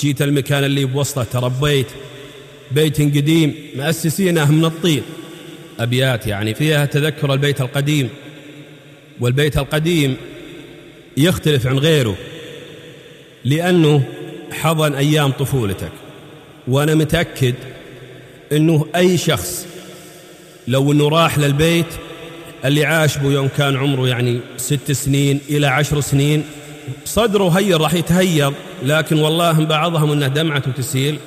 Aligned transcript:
جيت 0.00 0.22
المكان 0.22 0.64
اللي 0.64 0.84
بوسطه 0.84 1.24
تربيت 1.24 1.86
بيت 2.72 3.00
قديم 3.00 3.54
مأسسينه 3.76 4.52
من 4.52 4.64
الطين. 4.64 5.02
أبيات 5.80 6.26
يعني 6.26 6.54
فيها 6.54 6.84
تذكر 6.84 7.32
البيت 7.32 7.60
القديم. 7.60 8.08
والبيت 9.20 9.58
القديم 9.58 10.16
يختلف 11.16 11.66
عن 11.66 11.78
غيره 11.78 12.16
لأنه 13.44 14.02
حضن 14.52 14.94
أيام 14.94 15.30
طفولتك. 15.30 15.92
وأنا 16.68 16.94
متأكد 16.94 17.54
أنه 18.52 18.86
أي 18.96 19.18
شخص 19.18 19.66
لو 20.68 20.92
أنه 20.92 21.08
راح 21.08 21.38
للبيت 21.38 21.86
اللي 22.64 22.84
عاش 22.84 23.18
بو 23.18 23.30
يوم 23.30 23.48
كان 23.48 23.76
عمره 23.76 24.08
يعني 24.08 24.40
ست 24.56 24.92
سنين 24.92 25.40
إلى 25.50 25.66
عشر 25.66 26.00
سنين 26.00 26.44
صدره 27.04 27.48
هير 27.48 27.80
راح 27.80 27.94
يتهير 27.94 28.52
لكن 28.82 29.18
والله 29.18 29.64
بعضهم 29.64 30.12
أنه 30.12 30.26
دمعته 30.26 30.70
تسيل 30.70 31.18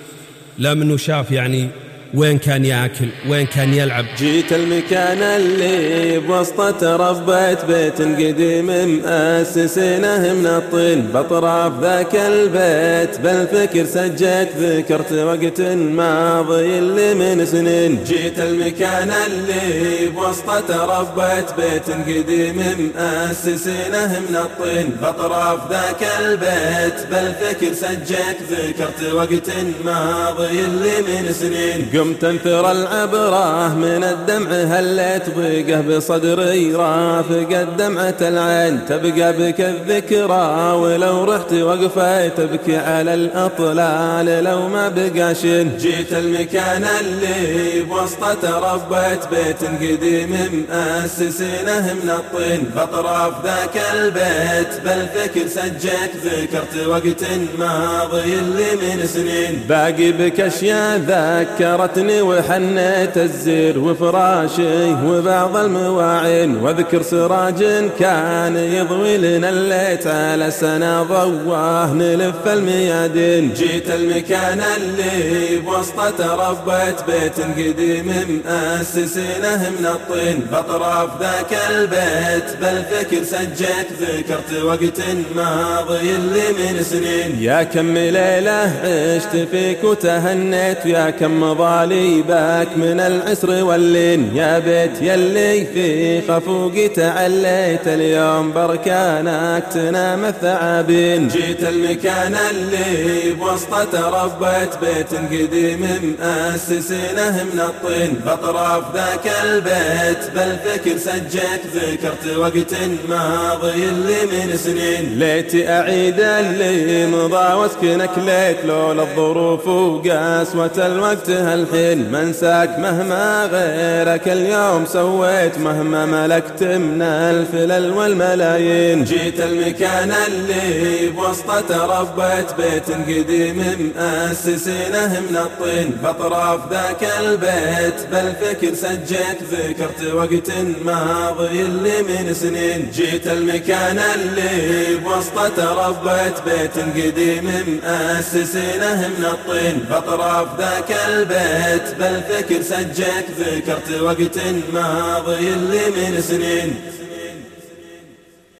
لا 0.57 0.73
منه 0.73 0.97
شاف 0.97 1.31
يعني 1.31 1.69
وين 2.13 2.37
كان 2.37 2.65
ياكل؟ 2.65 3.07
وين 3.29 3.45
كان 3.45 3.73
يلعب؟ 3.73 4.05
جيت 4.17 4.53
المكان 4.53 5.17
اللي 5.21 6.19
بوسطه 6.19 6.71
تربيت 6.71 7.65
بيت 7.65 8.01
قديم 8.01 8.65
مؤسسينه 8.67 10.33
من 10.33 10.45
الطين. 10.45 11.07
بطراف 11.13 11.73
ذاك 11.81 12.15
البيت 12.15 13.19
بالفكر 13.19 13.85
سجيت. 13.85 14.49
ذكرت 14.57 15.11
وقت 15.13 15.61
ماضي 15.61 16.79
اللي 16.79 17.13
من 17.13 17.45
سنين. 17.45 18.03
جيت 18.03 18.39
المكان 18.39 19.11
اللي 19.27 20.07
بوسطه 20.07 20.59
تربيت 20.59 21.49
بيت 21.57 21.89
قديم 22.07 22.91
مؤسسينه 22.95 24.19
من 24.29 24.35
الطين. 24.35 24.89
بطراف 25.03 25.71
ذاك 25.71 26.03
البيت 26.19 27.07
بالفكر 27.11 27.73
سجيت. 27.73 28.37
ذكرت 28.51 29.13
وقت 29.13 29.49
ماضي 29.85 30.59
اللي 30.59 30.97
من 31.07 31.33
سنين. 31.33 32.00
قمت 32.01 32.23
انثر 32.23 32.71
العبرة 32.71 33.75
من 33.75 34.03
الدمع 34.03 34.49
هليت 34.51 35.37
ضيقه 35.37 35.81
بصدري 35.81 36.75
رافق 36.75 37.59
الدمعة 37.59 38.15
العين 38.21 38.85
تبقى 38.85 39.33
بك 39.33 39.61
الذكرى 39.61 40.71
ولو 40.75 41.23
رحت 41.23 41.53
وقفت 41.53 42.37
تبكي 42.37 42.77
على 42.77 43.13
الأطلال. 43.13 44.43
لو 44.43 44.67
ما 44.67 44.89
بقى 44.89 45.35
شين 45.35 45.77
جيت 45.77 46.13
المكان 46.13 46.85
اللي 46.99 47.81
بوسطة 47.81 48.33
تربيت 48.33 49.19
بيت 49.31 49.63
قديم 49.81 50.65
مؤسسينه 50.69 51.93
من 52.03 52.09
الطين. 52.09 52.71
بأطراف 52.75 53.33
ذاك 53.45 53.81
البيت 53.93 54.81
بالفكر 54.85 55.47
سجيت 55.47 56.13
ذكرت 56.25 56.87
وقت 56.87 57.23
ماضي 57.59 58.33
اللي 58.33 58.71
من 58.81 59.07
سنين. 59.07 59.65
باقي 59.69 60.11
بك 60.11 60.39
أشياء 60.39 60.97
ذكرت 60.97 61.90
زارتني 61.95 62.21
وحنيت 62.21 63.17
الزير 63.17 63.79
وفراشي 63.79 64.93
وبعض 64.93 65.57
المواعين 65.57 66.57
واذكر 66.57 67.01
سراج 67.01 67.63
كان 67.99 68.57
يضوي 68.57 69.17
لنا 69.17 69.49
الليت 69.49 70.07
على 70.07 70.51
سنة 70.51 71.03
ضواه 71.03 71.93
نلف 71.93 72.47
الميادين. 72.47 73.53
جيت 73.53 73.89
المكان 73.89 74.61
اللي 74.77 75.57
بوسطه 75.57 76.09
تربيت 76.09 76.95
بيت 77.07 77.39
قديم 77.57 78.41
مؤسسينه 78.45 79.69
من 79.79 79.85
الطين. 79.85 80.39
بأطراف 80.51 81.09
ذاك 81.21 81.59
البيت 81.69 82.57
بالفكر 82.61 83.23
سجيت 83.23 83.87
ذكرت 84.01 84.63
وقت 84.63 85.01
ماضي 85.35 86.15
اللي 86.15 86.47
من 86.57 86.83
سنين. 86.83 87.37
يا 87.39 87.63
كم 87.63 87.93
ليلة 87.93 88.71
عشت 88.83 89.47
فيك 89.51 89.83
وتهنيت 89.83 90.85
يا 90.85 91.09
كم 91.09 91.43
ضاع 91.81 91.85
صليبك 91.85 92.77
من 92.77 92.99
العسر 92.99 93.63
واللين. 93.63 94.35
يا 94.35 94.59
بيت 94.59 95.01
يلي 95.01 95.65
في 95.65 96.21
خفوقي 96.21 96.87
تعليت 96.87 97.87
اليوم 97.87 98.51
بركانك 98.53 99.63
تنام 99.73 100.25
الثعابين. 100.25 101.27
جيت 101.27 101.63
المكان 101.63 102.35
اللي 102.51 103.33
بوسطة 103.33 103.83
تربيت 103.83 104.69
بيت 104.81 105.13
قديم 105.31 106.15
مؤسسينه 106.19 107.43
من 107.53 107.59
الطين. 107.59 108.21
بأطراف 108.25 108.83
ذاك 108.95 109.31
البيت 109.43 110.31
بالفكر 110.35 110.97
سجيت. 110.97 111.61
ذكرت 111.75 112.37
وقت 112.37 112.73
ماضي 113.09 113.83
اللي 113.89 114.21
من 114.31 114.57
سنين. 114.57 115.19
ليتي 115.19 115.69
أعيد 115.69 116.19
اللي 116.19 117.05
مضى 117.05 117.53
واسكنك 117.53 118.09
ليت 118.17 118.65
لولا 118.65 119.03
الظروف 119.03 119.67
وقسوة 119.67 120.71
الوقت 120.77 121.29
هل 121.29 121.65
الحين 121.71 122.11
منساك 122.11 122.79
مهما 122.79 123.49
غيرك 123.51 124.27
اليوم 124.27 124.85
سويت 124.85 125.57
مهما 125.57 126.05
ملكت 126.05 126.63
من 126.63 127.01
الفلل 127.01 127.91
والملايين. 127.91 129.03
جيت 129.03 129.39
المكان 129.39 130.11
اللي 130.27 131.09
بوسطه 131.09 131.61
تربيت 131.61 132.53
بيت 132.57 132.91
قديم 133.07 133.91
مؤسسينه 133.95 135.19
من 135.29 135.37
الطين. 135.37 135.97
بأطراف 136.03 136.59
ذاك 136.71 137.03
البيت 137.19 138.07
بالفكر 138.11 138.73
سجيت 138.73 139.39
ذكرت 139.51 140.13
وقت 140.13 140.51
ماضي 140.85 141.61
اللي 141.61 142.01
من 142.01 142.33
سنين. 142.33 142.91
جيت 142.93 143.27
المكان 143.27 143.99
اللي 144.15 144.95
بوسطه 144.95 145.49
تربيت 145.49 146.37
بيت 146.45 146.85
قديم 146.95 147.79
مؤسسينه 147.83 149.09
من 149.17 149.25
الطين. 149.25 149.85
بأطراف 149.89 150.47
ذاك 150.59 150.91
البيت 151.07 151.50
بيت 151.51 151.95
بالفكر 151.99 152.61
سجيت 152.61 153.25
ذكرت 153.39 154.01
وقت 154.01 154.37
ماضي 154.73 155.53
اللي 155.53 155.85
من 155.89 156.21
سنين. 156.21 156.75